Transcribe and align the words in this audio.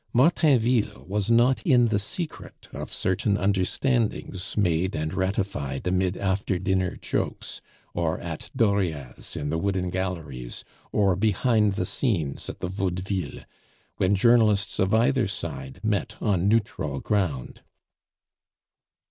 Martainville 0.13 1.05
was 1.07 1.29
not 1.29 1.61
in 1.61 1.89
the 1.89 1.99
secret 1.99 2.67
of 2.73 2.91
certain 2.91 3.37
understandings 3.37 4.57
made 4.57 4.95
and 4.95 5.13
ratified 5.13 5.85
amid 5.85 6.17
after 6.17 6.57
dinner 6.57 6.95
jokes, 6.95 7.61
or 7.93 8.19
at 8.19 8.49
Dauriat's 8.57 9.35
in 9.35 9.51
the 9.51 9.59
Wooden 9.59 9.91
Galleries, 9.91 10.63
or 10.91 11.15
behind 11.15 11.73
the 11.75 11.85
scenes 11.85 12.49
at 12.49 12.61
the 12.61 12.67
Vaudeville, 12.67 13.43
when 13.97 14.15
journalists 14.15 14.79
of 14.79 14.91
either 14.91 15.27
side 15.27 15.79
met 15.83 16.15
on 16.19 16.47
neutral 16.47 16.99
ground. 16.99 17.61